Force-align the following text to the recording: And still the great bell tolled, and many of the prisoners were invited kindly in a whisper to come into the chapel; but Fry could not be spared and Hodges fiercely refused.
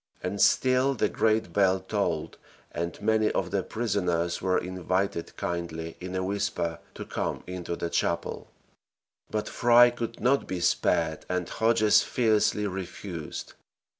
And 0.23 0.41
still 0.41 0.95
the 0.95 1.09
great 1.09 1.53
bell 1.53 1.79
tolled, 1.79 2.39
and 2.71 2.99
many 3.03 3.31
of 3.33 3.51
the 3.51 3.61
prisoners 3.61 4.41
were 4.41 4.57
invited 4.57 5.37
kindly 5.37 5.95
in 5.99 6.15
a 6.15 6.23
whisper 6.23 6.79
to 6.95 7.05
come 7.05 7.43
into 7.45 7.75
the 7.75 7.91
chapel; 7.91 8.47
but 9.29 9.47
Fry 9.47 9.91
could 9.91 10.19
not 10.19 10.47
be 10.47 10.59
spared 10.59 11.27
and 11.29 11.47
Hodges 11.47 12.01
fiercely 12.01 12.65
refused. 12.65 13.53